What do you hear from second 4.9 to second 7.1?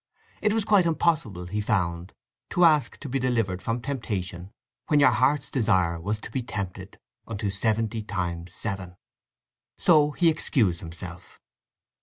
your heart's desire was to be tempted